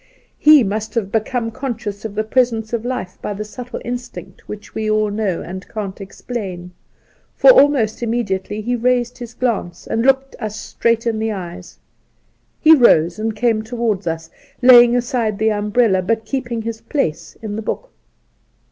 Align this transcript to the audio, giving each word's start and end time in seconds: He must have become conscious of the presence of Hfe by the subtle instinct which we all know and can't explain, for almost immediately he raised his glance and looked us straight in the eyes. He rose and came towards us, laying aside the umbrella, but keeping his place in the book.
He 0.39 0.63
must 0.63 0.95
have 0.95 1.11
become 1.11 1.51
conscious 1.51 2.05
of 2.05 2.15
the 2.15 2.23
presence 2.23 2.73
of 2.73 2.81
Hfe 2.81 3.21
by 3.21 3.35
the 3.35 3.45
subtle 3.45 3.79
instinct 3.85 4.47
which 4.49 4.73
we 4.73 4.89
all 4.89 5.11
know 5.11 5.43
and 5.43 5.67
can't 5.69 6.01
explain, 6.01 6.71
for 7.35 7.51
almost 7.51 8.01
immediately 8.01 8.61
he 8.61 8.75
raised 8.75 9.19
his 9.19 9.35
glance 9.35 9.85
and 9.85 10.03
looked 10.03 10.35
us 10.39 10.55
straight 10.59 11.05
in 11.05 11.19
the 11.19 11.31
eyes. 11.31 11.77
He 12.59 12.73
rose 12.73 13.19
and 13.19 13.35
came 13.35 13.61
towards 13.61 14.07
us, 14.07 14.31
laying 14.59 14.95
aside 14.95 15.37
the 15.37 15.51
umbrella, 15.51 16.01
but 16.01 16.25
keeping 16.25 16.63
his 16.63 16.81
place 16.81 17.37
in 17.43 17.55
the 17.55 17.61
book. 17.61 17.91